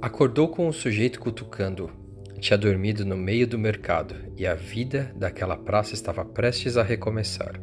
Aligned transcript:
Acordou 0.00 0.46
com 0.46 0.68
o 0.68 0.72
sujeito 0.72 1.18
cutucando. 1.18 1.90
Tinha 2.38 2.56
dormido 2.56 3.04
no 3.04 3.16
meio 3.16 3.48
do 3.48 3.58
mercado 3.58 4.14
e 4.36 4.46
a 4.46 4.54
vida 4.54 5.12
daquela 5.16 5.56
praça 5.56 5.92
estava 5.92 6.24
prestes 6.24 6.76
a 6.76 6.84
recomeçar. 6.84 7.60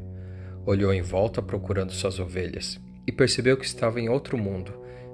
Olhou 0.66 0.94
em 0.94 1.02
volta 1.02 1.42
procurando 1.42 1.94
suas 1.94 2.20
ovelhas 2.20 2.78
e 3.08 3.12
percebeu 3.12 3.56
que 3.56 3.66
estava 3.66 4.02
em 4.02 4.10
outro 4.10 4.38
mundo. 4.38 4.74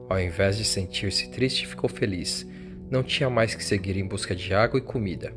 Ao 0.10 0.20
invés 0.20 0.58
de 0.58 0.66
sentir-se 0.66 1.30
triste, 1.30 1.68
ficou 1.68 1.88
feliz. 1.88 2.44
Não 2.90 3.04
tinha 3.04 3.30
mais 3.30 3.54
que 3.54 3.64
seguir 3.64 3.98
em 3.98 4.08
busca 4.08 4.36
de 4.36 4.52
água 4.52 4.80
e 4.80 4.84
comida. 4.84 5.32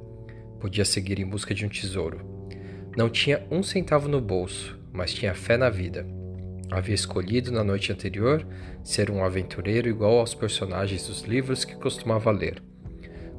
Podia 0.59 0.87
seguir 0.87 1.21
em 1.21 1.27
busca 1.27 1.55
de 1.55 1.67
um 1.67 1.69
tesouro. 1.69 2.49
Não 2.97 3.11
tinha 3.11 3.47
um 3.51 3.63
centavo 3.63 4.09
no 4.09 4.23
bolso, 4.23 4.81
mas 4.91 5.13
tinha 5.13 5.35
fé 5.35 5.59
na 5.59 5.69
vida 5.69 6.24
Havia 6.71 6.95
escolhido 6.95 7.53
na 7.53 7.63
noite 7.63 7.93
anterior 7.93 8.47
ser 8.83 9.11
um 9.11 9.25
aventureiro 9.25 9.89
igual 9.89 10.19
aos 10.19 10.35
personagens 10.35 11.07
dos 11.07 11.23
livros 11.23 11.65
que 11.65 11.77
costumava 11.77 12.31
ler. 12.31 12.63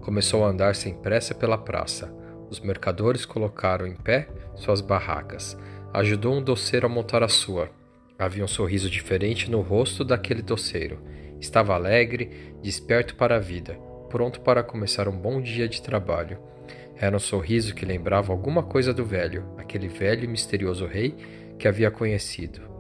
Começou 0.01 0.45
a 0.45 0.49
andar 0.49 0.75
sem 0.75 0.93
pressa 0.93 1.33
pela 1.33 1.57
praça. 1.57 2.13
Os 2.49 2.59
mercadores 2.59 3.25
colocaram 3.25 3.87
em 3.87 3.95
pé 3.95 4.27
suas 4.55 4.79
barracas. 4.79 5.57
Ajudou 5.93 6.35
um 6.35 6.43
doceiro 6.43 6.85
a 6.85 6.89
montar 6.89 7.23
a 7.23 7.27
sua. 7.27 7.69
Havia 8.17 8.43
um 8.43 8.47
sorriso 8.47 8.89
diferente 8.89 9.49
no 9.49 9.61
rosto 9.61 10.03
daquele 10.03 10.41
doceiro. 10.41 11.01
Estava 11.41 11.73
alegre, 11.73 12.53
desperto 12.61 13.15
para 13.15 13.35
a 13.35 13.39
vida, 13.39 13.73
pronto 14.09 14.39
para 14.41 14.63
começar 14.63 15.07
um 15.07 15.17
bom 15.17 15.41
dia 15.41 15.67
de 15.67 15.81
trabalho. 15.81 16.37
Era 16.95 17.15
um 17.15 17.19
sorriso 17.19 17.75
que 17.75 17.85
lembrava 17.85 18.31
alguma 18.31 18.63
coisa 18.63 18.93
do 18.93 19.03
velho, 19.03 19.45
aquele 19.57 19.87
velho 19.87 20.23
e 20.23 20.27
misterioso 20.27 20.85
rei 20.85 21.15
que 21.57 21.67
havia 21.67 21.91
conhecido. 21.91 22.74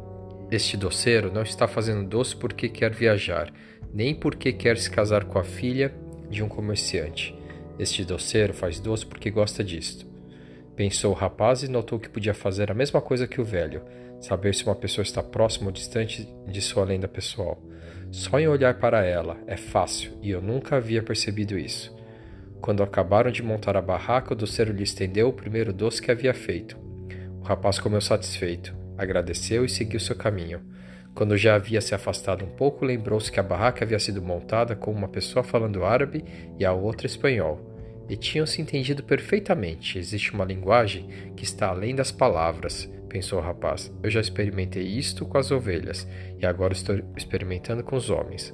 Este 0.51 0.77
doceiro 0.77 1.33
não 1.33 1.41
está 1.41 1.67
fazendo 1.67 2.07
doce 2.07 2.35
porque 2.35 2.69
quer 2.69 2.93
viajar, 2.93 3.51
nem 3.91 4.13
porque 4.13 4.53
quer 4.53 4.77
se 4.77 4.89
casar 4.91 5.25
com 5.25 5.39
a 5.39 5.43
filha 5.43 5.91
de 6.29 6.43
um 6.43 6.47
comerciante. 6.47 7.35
Este 7.79 8.05
doceiro 8.05 8.53
faz 8.53 8.79
doce 8.79 9.05
porque 9.05 9.31
gosta 9.31 9.63
disto. 9.63 10.05
Pensou 10.75 11.11
o 11.11 11.15
rapaz 11.15 11.63
e 11.63 11.67
notou 11.67 11.99
que 11.99 12.09
podia 12.09 12.33
fazer 12.33 12.69
a 12.69 12.75
mesma 12.75 13.01
coisa 13.01 13.27
que 13.27 13.41
o 13.41 13.45
velho, 13.45 13.81
saber 14.21 14.53
se 14.53 14.65
uma 14.65 14.75
pessoa 14.75 15.01
está 15.01 15.23
próxima 15.23 15.67
ou 15.67 15.71
distante 15.71 16.29
de 16.47 16.61
sua 16.61 16.85
lenda 16.85 17.07
pessoal. 17.07 17.59
Só 18.11 18.39
em 18.39 18.47
olhar 18.47 18.77
para 18.77 19.03
ela 19.03 19.37
é 19.47 19.57
fácil 19.57 20.11
e 20.21 20.29
eu 20.29 20.41
nunca 20.41 20.75
havia 20.75 21.01
percebido 21.01 21.57
isso. 21.57 21.95
Quando 22.61 22.83
acabaram 22.83 23.31
de 23.31 23.41
montar 23.41 23.75
a 23.75 23.81
barraca, 23.81 24.33
o 24.33 24.37
doceiro 24.37 24.71
lhe 24.71 24.83
estendeu 24.83 25.27
o 25.27 25.33
primeiro 25.33 25.73
doce 25.73 26.01
que 26.01 26.11
havia 26.11 26.33
feito. 26.35 26.77
O 27.39 27.43
rapaz 27.43 27.79
comeu 27.79 27.99
satisfeito 27.99 28.84
agradeceu 28.97 29.65
e 29.65 29.69
seguiu 29.69 29.99
seu 29.99 30.15
caminho. 30.15 30.61
Quando 31.15 31.37
já 31.37 31.55
havia 31.55 31.79
se 31.79 31.95
afastado 31.95 32.43
um 32.43 32.49
pouco, 32.49 32.83
lembrou-se 32.83 33.31
que 33.31 33.39
a 33.39 33.43
barraca 33.43 33.85
havia 33.85 33.97
sido 33.97 34.21
montada 34.21 34.75
com 34.75 34.91
uma 34.91 35.07
pessoa 35.07 35.43
falando 35.43 35.85
árabe 35.85 36.25
e 36.59 36.65
a 36.65 36.73
outra 36.73 37.07
espanhol. 37.07 37.73
E 38.09 38.17
tinham 38.17 38.45
se 38.45 38.61
entendido 38.61 39.01
perfeitamente. 39.01 39.97
Existe 39.97 40.33
uma 40.33 40.43
linguagem 40.43 41.07
que 41.35 41.45
está 41.45 41.69
além 41.69 41.95
das 41.95 42.11
palavras, 42.11 42.91
pensou 43.07 43.39
o 43.39 43.41
rapaz. 43.41 43.91
Eu 44.03 44.09
já 44.11 44.19
experimentei 44.19 44.83
isto 44.83 45.25
com 45.25 45.37
as 45.37 45.51
ovelhas 45.51 46.05
e 46.37 46.45
agora 46.45 46.73
estou 46.73 46.99
experimentando 47.15 47.81
com 47.81 47.95
os 47.95 48.09
homens. 48.09 48.53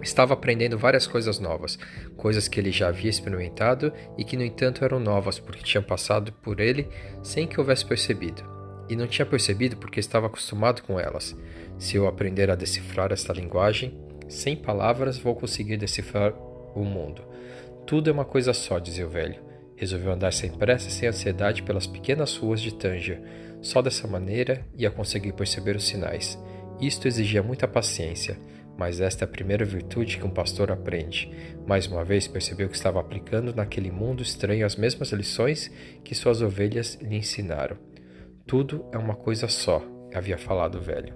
Estava 0.00 0.34
aprendendo 0.34 0.78
várias 0.78 1.08
coisas 1.08 1.40
novas, 1.40 1.76
coisas 2.16 2.46
que 2.46 2.60
ele 2.60 2.70
já 2.70 2.88
havia 2.88 3.10
experimentado 3.10 3.92
e 4.16 4.24
que, 4.24 4.36
no 4.36 4.44
entanto, 4.44 4.84
eram 4.84 5.00
novas 5.00 5.40
porque 5.40 5.64
tinham 5.64 5.82
passado 5.82 6.32
por 6.34 6.60
ele 6.60 6.86
sem 7.22 7.48
que 7.48 7.58
houvesse 7.58 7.84
percebido 7.84 8.53
e 8.88 8.96
não 8.96 9.06
tinha 9.06 9.26
percebido 9.26 9.76
porque 9.76 10.00
estava 10.00 10.26
acostumado 10.26 10.82
com 10.82 10.98
elas. 10.98 11.36
Se 11.78 11.96
eu 11.96 12.06
aprender 12.06 12.50
a 12.50 12.54
decifrar 12.54 13.12
esta 13.12 13.32
linguagem, 13.32 13.98
sem 14.28 14.56
palavras 14.56 15.18
vou 15.18 15.34
conseguir 15.34 15.76
decifrar 15.76 16.34
o 16.74 16.84
mundo. 16.84 17.22
Tudo 17.86 18.08
é 18.08 18.12
uma 18.12 18.24
coisa 18.24 18.52
só, 18.52 18.78
dizia 18.78 19.06
o 19.06 19.10
velho. 19.10 19.42
Resolveu 19.76 20.12
andar 20.12 20.32
sem 20.32 20.50
pressa 20.50 20.88
e 20.88 20.92
sem 20.92 21.08
ansiedade 21.08 21.62
pelas 21.62 21.86
pequenas 21.86 22.36
ruas 22.36 22.60
de 22.60 22.74
Tanger. 22.74 23.20
Só 23.60 23.82
dessa 23.82 24.06
maneira 24.06 24.64
ia 24.76 24.90
conseguir 24.90 25.32
perceber 25.32 25.76
os 25.76 25.86
sinais. 25.86 26.38
Isto 26.80 27.06
exigia 27.08 27.42
muita 27.42 27.68
paciência, 27.68 28.38
mas 28.76 29.00
esta 29.00 29.24
é 29.24 29.26
a 29.26 29.30
primeira 29.30 29.64
virtude 29.64 30.18
que 30.18 30.26
um 30.26 30.30
pastor 30.30 30.70
aprende. 30.70 31.30
Mais 31.66 31.86
uma 31.86 32.04
vez 32.04 32.26
percebeu 32.26 32.68
que 32.68 32.76
estava 32.76 33.00
aplicando 33.00 33.54
naquele 33.54 33.90
mundo 33.90 34.22
estranho 34.22 34.66
as 34.66 34.76
mesmas 34.76 35.12
lições 35.12 35.70
que 36.02 36.14
suas 36.14 36.42
ovelhas 36.42 36.98
lhe 37.00 37.16
ensinaram. 37.16 37.76
Tudo 38.46 38.84
é 38.92 38.98
uma 38.98 39.14
coisa 39.14 39.48
só, 39.48 39.82
havia 40.12 40.36
falado 40.36 40.74
o 40.76 40.80
velho. 40.80 41.14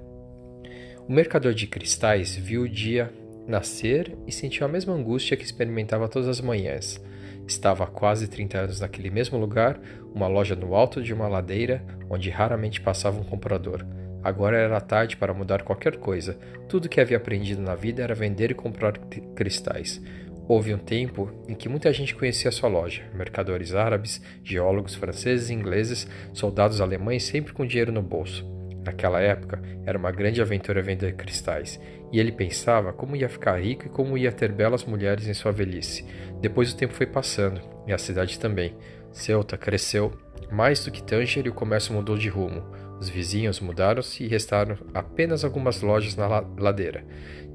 O 1.06 1.12
mercador 1.12 1.52
de 1.52 1.66
cristais 1.66 2.34
viu 2.34 2.62
o 2.62 2.68
dia 2.68 3.12
nascer 3.46 4.16
e 4.26 4.32
sentiu 4.32 4.64
a 4.66 4.68
mesma 4.68 4.94
angústia 4.94 5.36
que 5.36 5.44
experimentava 5.44 6.08
todas 6.08 6.26
as 6.26 6.40
manhãs. 6.40 6.98
Estava 7.46 7.84
há 7.84 7.86
quase 7.86 8.28
30 8.28 8.58
anos 8.58 8.80
naquele 8.80 9.10
mesmo 9.10 9.38
lugar, 9.38 9.78
uma 10.14 10.26
loja 10.26 10.56
no 10.56 10.74
alto 10.74 11.02
de 11.02 11.12
uma 11.12 11.28
ladeira 11.28 11.84
onde 12.08 12.30
raramente 12.30 12.80
passava 12.80 13.20
um 13.20 13.24
comprador. 13.24 13.84
Agora 14.24 14.56
era 14.56 14.80
tarde 14.80 15.16
para 15.16 15.34
mudar 15.34 15.62
qualquer 15.62 15.98
coisa. 15.98 16.38
Tudo 16.66 16.88
que 16.88 17.00
havia 17.00 17.18
aprendido 17.18 17.60
na 17.60 17.74
vida 17.74 18.02
era 18.02 18.14
vender 18.14 18.50
e 18.50 18.54
comprar 18.54 18.96
cristais. 19.36 20.00
Houve 20.48 20.72
um 20.72 20.78
tempo 20.78 21.30
em 21.46 21.54
que 21.54 21.68
muita 21.68 21.92
gente 21.92 22.14
conhecia 22.14 22.50
sua 22.50 22.70
loja: 22.70 23.02
mercadores 23.14 23.74
árabes, 23.74 24.22
geólogos 24.42 24.94
franceses 24.94 25.50
e 25.50 25.54
ingleses, 25.54 26.08
soldados 26.32 26.80
alemães 26.80 27.24
sempre 27.24 27.52
com 27.52 27.66
dinheiro 27.66 27.92
no 27.92 28.00
bolso. 28.00 28.48
Naquela 28.82 29.20
época, 29.20 29.60
era 29.84 29.98
uma 29.98 30.10
grande 30.10 30.40
aventura 30.40 30.80
vender 30.80 31.16
cristais, 31.16 31.78
e 32.10 32.18
ele 32.18 32.32
pensava 32.32 32.94
como 32.94 33.14
ia 33.14 33.28
ficar 33.28 33.60
rico 33.60 33.84
e 33.84 33.90
como 33.90 34.16
ia 34.16 34.32
ter 34.32 34.50
belas 34.50 34.84
mulheres 34.84 35.28
em 35.28 35.34
sua 35.34 35.52
velhice. 35.52 36.06
Depois 36.40 36.72
o 36.72 36.76
tempo 36.76 36.94
foi 36.94 37.06
passando, 37.06 37.60
e 37.86 37.92
a 37.92 37.98
cidade 37.98 38.38
também. 38.38 38.74
Ceuta 39.12 39.58
cresceu 39.58 40.12
mais 40.50 40.82
do 40.82 40.90
que 40.90 41.02
Tanger 41.02 41.44
e 41.44 41.50
o 41.50 41.54
comércio 41.54 41.92
mudou 41.92 42.16
de 42.16 42.30
rumo. 42.30 42.62
Os 42.98 43.10
vizinhos 43.10 43.60
mudaram-se 43.60 44.24
e 44.24 44.28
restaram 44.28 44.78
apenas 44.94 45.44
algumas 45.44 45.82
lojas 45.82 46.16
na 46.16 46.26
ladeira. 46.56 47.04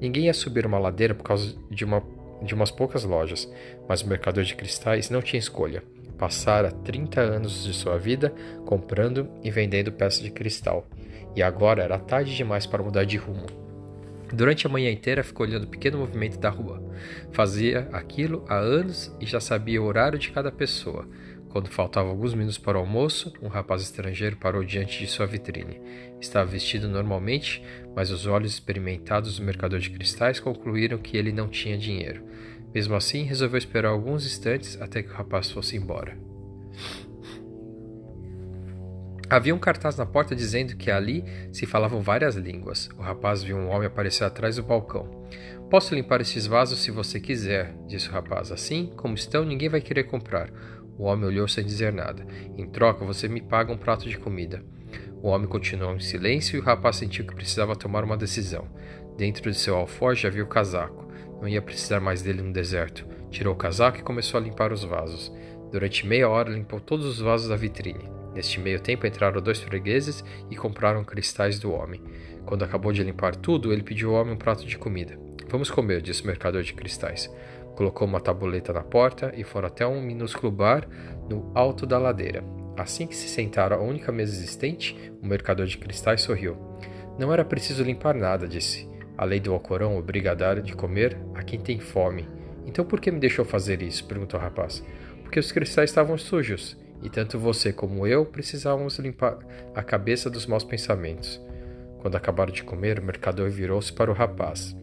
Ninguém 0.00 0.26
ia 0.26 0.34
subir 0.34 0.64
uma 0.64 0.78
ladeira 0.78 1.14
por 1.14 1.24
causa 1.24 1.56
de 1.70 1.84
uma 1.84 2.00
de 2.42 2.54
umas 2.54 2.70
poucas 2.70 3.04
lojas, 3.04 3.50
mas 3.88 4.02
o 4.02 4.08
mercador 4.08 4.44
de 4.44 4.54
cristais 4.54 5.10
não 5.10 5.22
tinha 5.22 5.38
escolha. 5.38 5.82
Passara 6.18 6.70
30 6.70 7.20
anos 7.20 7.64
de 7.64 7.72
sua 7.72 7.98
vida 7.98 8.32
comprando 8.64 9.28
e 9.42 9.50
vendendo 9.50 9.92
peças 9.92 10.22
de 10.22 10.30
cristal, 10.30 10.86
e 11.34 11.42
agora 11.42 11.82
era 11.82 11.98
tarde 11.98 12.36
demais 12.36 12.66
para 12.66 12.82
mudar 12.82 13.04
de 13.04 13.16
rumo. 13.16 13.46
Durante 14.32 14.66
a 14.66 14.70
manhã 14.70 14.90
inteira 14.90 15.22
ficou 15.22 15.46
olhando 15.46 15.64
o 15.64 15.68
pequeno 15.68 15.98
movimento 15.98 16.38
da 16.38 16.48
rua. 16.48 16.82
Fazia 17.30 17.88
aquilo 17.92 18.44
há 18.48 18.56
anos 18.56 19.14
e 19.20 19.26
já 19.26 19.38
sabia 19.38 19.80
o 19.80 19.84
horário 19.84 20.18
de 20.18 20.30
cada 20.30 20.50
pessoa. 20.50 21.06
Quando 21.54 21.68
faltavam 21.68 22.10
alguns 22.10 22.34
minutos 22.34 22.58
para 22.58 22.76
o 22.76 22.80
almoço, 22.80 23.32
um 23.40 23.46
rapaz 23.46 23.80
estrangeiro 23.80 24.36
parou 24.36 24.64
diante 24.64 24.98
de 24.98 25.06
sua 25.06 25.24
vitrine. 25.24 25.80
Estava 26.20 26.50
vestido 26.50 26.88
normalmente, 26.88 27.62
mas 27.94 28.10
os 28.10 28.26
olhos 28.26 28.54
experimentados 28.54 29.38
do 29.38 29.44
mercador 29.44 29.78
de 29.78 29.88
cristais 29.88 30.40
concluíram 30.40 30.98
que 30.98 31.16
ele 31.16 31.30
não 31.30 31.46
tinha 31.46 31.78
dinheiro. 31.78 32.24
Mesmo 32.74 32.96
assim, 32.96 33.22
resolveu 33.22 33.56
esperar 33.56 33.90
alguns 33.90 34.26
instantes 34.26 34.82
até 34.82 35.00
que 35.00 35.10
o 35.10 35.14
rapaz 35.14 35.48
fosse 35.48 35.76
embora. 35.76 36.18
Havia 39.30 39.54
um 39.54 39.58
cartaz 39.60 39.96
na 39.96 40.04
porta 40.04 40.34
dizendo 40.34 40.76
que 40.76 40.90
ali 40.90 41.24
se 41.52 41.66
falavam 41.66 42.02
várias 42.02 42.34
línguas. 42.34 42.88
O 42.98 43.00
rapaz 43.02 43.44
viu 43.44 43.56
um 43.56 43.68
homem 43.68 43.86
aparecer 43.86 44.24
atrás 44.24 44.56
do 44.56 44.64
balcão. 44.64 45.08
Posso 45.70 45.94
limpar 45.94 46.20
esses 46.20 46.48
vasos 46.48 46.80
se 46.80 46.90
você 46.90 47.20
quiser, 47.20 47.76
disse 47.86 48.08
o 48.08 48.12
rapaz. 48.12 48.50
Assim 48.50 48.92
como 48.96 49.14
estão, 49.14 49.44
ninguém 49.44 49.68
vai 49.68 49.80
querer 49.80 50.04
comprar. 50.04 50.50
O 50.98 51.04
homem 51.04 51.26
olhou 51.26 51.48
sem 51.48 51.64
dizer 51.64 51.92
nada. 51.92 52.26
Em 52.56 52.66
troca, 52.66 53.04
você 53.04 53.28
me 53.28 53.40
paga 53.40 53.72
um 53.72 53.76
prato 53.76 54.08
de 54.08 54.18
comida. 54.18 54.62
O 55.22 55.28
homem 55.28 55.48
continuou 55.48 55.94
em 55.94 56.00
silêncio 56.00 56.56
e 56.56 56.60
o 56.60 56.62
rapaz 56.62 56.96
sentiu 56.96 57.26
que 57.26 57.34
precisava 57.34 57.74
tomar 57.74 58.04
uma 58.04 58.16
decisão. 58.16 58.68
Dentro 59.16 59.50
de 59.50 59.58
seu 59.58 59.76
alforje 59.76 60.26
havia 60.26 60.44
o 60.44 60.48
casaco. 60.48 61.08
Não 61.40 61.48
ia 61.48 61.62
precisar 61.62 62.00
mais 62.00 62.22
dele 62.22 62.42
no 62.42 62.52
deserto. 62.52 63.06
Tirou 63.30 63.54
o 63.54 63.56
casaco 63.56 63.98
e 63.98 64.02
começou 64.02 64.38
a 64.38 64.42
limpar 64.42 64.72
os 64.72 64.84
vasos. 64.84 65.32
Durante 65.72 66.06
meia 66.06 66.28
hora 66.28 66.50
limpou 66.50 66.78
todos 66.78 67.06
os 67.06 67.20
vasos 67.20 67.48
da 67.48 67.56
vitrine. 67.56 68.08
Neste 68.34 68.60
meio 68.60 68.80
tempo 68.80 69.06
entraram 69.06 69.40
dois 69.40 69.60
fregueses 69.60 70.24
e 70.50 70.56
compraram 70.56 71.04
cristais 71.04 71.58
do 71.58 71.72
homem. 71.72 72.02
Quando 72.44 72.64
acabou 72.64 72.92
de 72.92 73.02
limpar 73.02 73.34
tudo, 73.34 73.72
ele 73.72 73.82
pediu 73.82 74.10
ao 74.14 74.20
homem 74.20 74.34
um 74.34 74.38
prato 74.38 74.66
de 74.66 74.76
comida. 74.76 75.18
Vamos 75.48 75.70
comer, 75.70 76.02
disse 76.02 76.22
o 76.22 76.26
mercador 76.26 76.62
de 76.62 76.74
cristais. 76.74 77.30
Colocou 77.74 78.06
uma 78.06 78.20
tabuleta 78.20 78.72
na 78.72 78.82
porta 78.82 79.32
e 79.36 79.42
foram 79.42 79.68
até 79.68 79.86
um 79.86 80.00
minúsculo 80.00 80.52
bar 80.52 80.88
no 81.28 81.50
alto 81.54 81.86
da 81.86 81.98
ladeira. 81.98 82.44
Assim 82.76 83.06
que 83.06 83.16
se 83.16 83.28
sentaram 83.28 83.76
à 83.76 83.80
única 83.80 84.10
mesa 84.10 84.32
existente, 84.32 85.12
o 85.22 85.26
mercador 85.26 85.66
de 85.66 85.78
cristais 85.78 86.22
sorriu. 86.22 86.56
Não 87.18 87.32
era 87.32 87.44
preciso 87.44 87.84
limpar 87.84 88.14
nada, 88.14 88.48
disse. 88.48 88.88
A 89.16 89.24
lei 89.24 89.38
do 89.38 89.52
Alcorão 89.52 89.96
obriga 89.96 90.32
a 90.32 90.34
dar 90.34 90.60
de 90.60 90.74
comer 90.74 91.16
a 91.34 91.42
quem 91.42 91.60
tem 91.60 91.78
fome. 91.78 92.28
Então 92.66 92.84
por 92.84 93.00
que 93.00 93.10
me 93.10 93.20
deixou 93.20 93.44
fazer 93.44 93.82
isso? 93.82 94.04
perguntou 94.06 94.38
o 94.38 94.42
rapaz. 94.42 94.84
Porque 95.22 95.38
os 95.38 95.52
cristais 95.52 95.90
estavam 95.90 96.18
sujos, 96.18 96.76
e 97.02 97.08
tanto 97.08 97.38
você 97.38 97.72
como 97.72 98.06
eu 98.06 98.24
precisávamos 98.26 98.98
limpar 98.98 99.38
a 99.74 99.82
cabeça 99.82 100.28
dos 100.28 100.46
maus 100.46 100.64
pensamentos. 100.64 101.40
Quando 102.00 102.16
acabaram 102.16 102.52
de 102.52 102.64
comer, 102.64 102.98
o 102.98 103.04
mercador 103.04 103.50
virou-se 103.50 103.92
para 103.92 104.10
o 104.10 104.14
rapaz. 104.14 104.76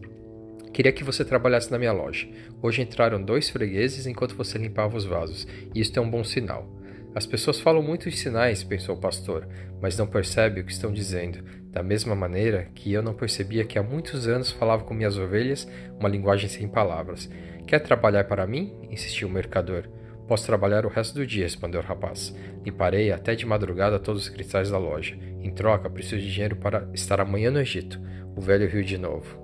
Queria 0.72 0.92
que 0.92 1.04
você 1.04 1.24
trabalhasse 1.24 1.70
na 1.70 1.78
minha 1.78 1.92
loja. 1.92 2.26
Hoje 2.62 2.80
entraram 2.80 3.22
dois 3.22 3.50
fregueses 3.50 4.06
enquanto 4.06 4.34
você 4.34 4.56
limpava 4.56 4.96
os 4.96 5.04
vasos, 5.04 5.46
e 5.74 5.80
isto 5.80 5.98
é 5.98 6.02
um 6.02 6.10
bom 6.10 6.24
sinal. 6.24 6.66
As 7.14 7.26
pessoas 7.26 7.60
falam 7.60 7.82
muito 7.82 8.10
sinais, 8.10 8.64
pensou 8.64 8.96
o 8.96 9.00
pastor, 9.00 9.46
mas 9.82 9.98
não 9.98 10.06
percebe 10.06 10.60
o 10.60 10.64
que 10.64 10.72
estão 10.72 10.90
dizendo, 10.90 11.44
da 11.70 11.82
mesma 11.82 12.14
maneira 12.14 12.68
que 12.74 12.90
eu 12.90 13.02
não 13.02 13.12
percebia 13.12 13.64
que 13.64 13.78
há 13.78 13.82
muitos 13.82 14.26
anos 14.26 14.50
falava 14.50 14.84
com 14.84 14.94
minhas 14.94 15.18
ovelhas 15.18 15.68
uma 16.00 16.08
linguagem 16.08 16.48
sem 16.48 16.66
palavras. 16.66 17.28
Quer 17.66 17.80
trabalhar 17.80 18.24
para 18.24 18.46
mim? 18.46 18.72
insistiu 18.90 19.28
o 19.28 19.30
mercador. 19.30 19.88
Posso 20.26 20.46
trabalhar 20.46 20.86
o 20.86 20.88
resto 20.88 21.14
do 21.14 21.26
dia, 21.26 21.44
respondeu 21.44 21.82
o 21.82 21.84
rapaz. 21.84 22.34
Limparei 22.64 23.12
até 23.12 23.34
de 23.34 23.44
madrugada 23.44 23.98
todos 23.98 24.22
os 24.22 24.28
cristais 24.30 24.70
da 24.70 24.78
loja. 24.78 25.14
Em 25.42 25.50
troca, 25.50 25.90
preciso 25.90 26.22
de 26.22 26.32
dinheiro 26.32 26.56
para 26.56 26.88
estar 26.94 27.20
amanhã 27.20 27.50
no 27.50 27.60
Egito. 27.60 28.00
O 28.34 28.40
velho 28.40 28.66
riu 28.66 28.82
de 28.82 28.96
novo. 28.96 29.41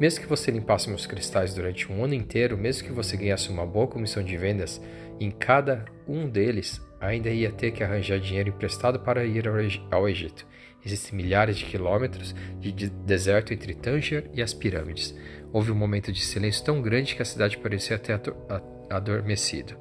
Mesmo 0.00 0.20
que 0.20 0.26
você 0.28 0.50
limpasse 0.50 0.88
meus 0.88 1.06
cristais 1.06 1.54
durante 1.54 1.90
um 1.90 2.04
ano 2.04 2.14
inteiro, 2.14 2.56
mesmo 2.58 2.86
que 2.86 2.92
você 2.92 3.16
ganhasse 3.16 3.50
uma 3.50 3.66
boa 3.66 3.86
comissão 3.86 4.22
de 4.22 4.36
vendas, 4.36 4.80
em 5.20 5.30
cada 5.30 5.84
um 6.08 6.28
deles 6.28 6.80
ainda 7.00 7.30
ia 7.30 7.50
ter 7.50 7.72
que 7.72 7.82
arranjar 7.82 8.18
dinheiro 8.18 8.48
emprestado 8.48 9.00
para 9.00 9.24
ir 9.24 9.44
ao 9.90 10.08
Egito. 10.08 10.46
Existem 10.84 11.16
milhares 11.16 11.56
de 11.56 11.64
quilômetros 11.64 12.34
de 12.58 12.72
deserto 12.90 13.52
entre 13.52 13.74
Tanger 13.74 14.28
e 14.32 14.42
as 14.42 14.52
pirâmides. 14.52 15.14
Houve 15.52 15.70
um 15.70 15.76
momento 15.76 16.12
de 16.12 16.20
silêncio 16.20 16.64
tão 16.64 16.80
grande 16.80 17.14
que 17.14 17.22
a 17.22 17.24
cidade 17.24 17.58
parecia 17.58 17.98
ter 17.98 18.20
adormecido. 18.90 19.76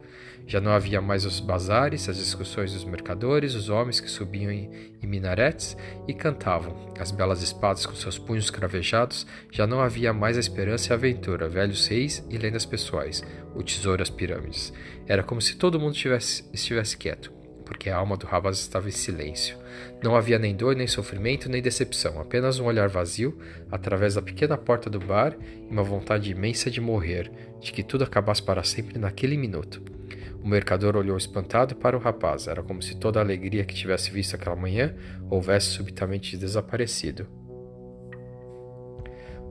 Já 0.48 0.60
não 0.60 0.72
havia 0.72 1.02
mais 1.02 1.26
os 1.26 1.40
bazares, 1.40 2.10
as 2.10 2.18
discussões 2.18 2.74
dos 2.74 2.84
mercadores, 2.84 3.56
os 3.56 3.70
homens 3.70 4.00
que 4.00 4.10
subiam 4.10 4.52
em, 4.52 4.70
minaretes 5.02 5.76
e 6.08 6.14
cantavam, 6.14 6.94
as 7.00 7.12
belas 7.12 7.42
espadas 7.42 7.86
com 7.86 7.96
seus 7.96 8.18
punhos 8.18 8.50
cravejados. 8.50 9.26
Já 9.52 9.68
não 9.68 9.82
havia 9.82 10.14
mais 10.14 10.38
a 10.38 10.40
esperança 10.40 10.90
e 10.90 10.92
a 10.92 10.96
aventura, 10.96 11.50
velhos 11.50 11.88
reis 11.88 12.26
e 12.30 12.38
lendas 12.38 12.66
pessoais, 12.66 13.24
o 13.56 13.64
tesouro 13.64 14.02
as 14.02 14.10
pirâmides. 14.10 14.74
Era 15.08 15.24
como 15.24 15.42
se 15.42 15.56
todo 15.56 15.80
mundo 15.80 15.94
estivesse, 15.94 16.44
estivesse 16.54 16.98
quieto, 16.98 17.32
porque 17.66 17.90
a 17.90 17.98
alma 17.98 18.18
do 18.18 18.26
rapaz 18.26 18.58
estava 18.60 18.88
em 18.88 18.92
silêncio. 18.92 19.58
Não 20.04 20.16
havia 20.16 20.40
nem 20.40 20.56
dor, 20.56 20.76
nem 20.76 20.88
sofrimento, 20.88 21.50
nem 21.50 21.62
decepção, 21.62 22.20
apenas 22.20 22.60
um 22.60 22.66
olhar 22.66 22.90
vazio 22.90 23.38
através 23.72 24.16
da 24.16 24.22
pequena 24.22 24.58
porta 24.58 24.90
do 24.90 25.00
bar 25.00 25.36
e 25.42 25.72
uma 25.72 25.84
vontade 25.84 26.32
imensa 26.32 26.70
de 26.70 26.82
morrer, 26.82 27.32
de 27.60 27.72
que 27.72 27.84
tudo 27.84 28.04
acabasse 28.04 28.44
para 28.44 28.64
sempre 28.64 29.00
naquele 29.00 29.38
minuto. 29.38 30.01
O 30.44 30.48
mercador 30.48 30.96
olhou 30.96 31.18
espantado 31.18 31.76
para 31.76 31.96
o 31.96 32.00
rapaz. 32.00 32.48
Era 32.48 32.64
como 32.64 32.82
se 32.82 32.96
toda 32.96 33.20
a 33.20 33.24
alegria 33.24 33.66
que 33.66 33.76
tivesse 33.76 34.12
visto 34.12 34.36
aquela 34.36 34.56
manhã 34.56 34.96
houvesse 35.30 35.68
subitamente 35.68 36.38
desaparecido. 36.38 37.28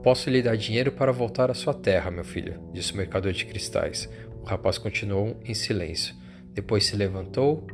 Posso 0.03 0.29
lhe 0.29 0.41
dar 0.41 0.57
dinheiro 0.57 0.91
para 0.91 1.11
voltar 1.11 1.51
à 1.51 1.53
sua 1.53 1.75
terra, 1.75 2.09
meu 2.09 2.23
filho, 2.23 2.59
disse 2.73 2.91
o 2.91 2.97
mercador 2.97 3.31
de 3.31 3.45
cristais. 3.45 4.09
O 4.41 4.45
rapaz 4.45 4.79
continuou 4.79 5.39
em 5.45 5.53
silêncio. 5.53 6.15
Depois 6.53 6.87
se 6.87 6.95
levantou, 6.95 7.67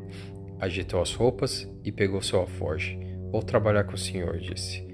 agitou 0.59 1.01
as 1.01 1.13
roupas 1.13 1.67
e 1.83 1.91
pegou 1.91 2.21
seu 2.21 2.39
alforje. 2.39 2.99
Vou 3.31 3.41
trabalhar 3.41 3.85
com 3.85 3.93
o 3.93 3.97
senhor, 3.97 4.37
disse. 4.39 4.85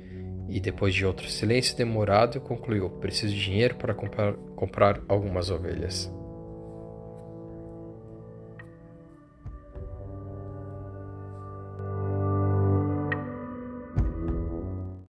E 0.48 0.60
depois 0.60 0.94
de 0.94 1.06
outro 1.06 1.28
silêncio 1.28 1.76
demorado, 1.76 2.40
concluiu: 2.40 2.90
Preciso 2.90 3.34
de 3.34 3.44
dinheiro 3.44 3.76
para 3.76 3.94
comprar, 3.94 4.34
comprar 4.56 5.02
algumas 5.08 5.50
ovelhas. 5.50 6.12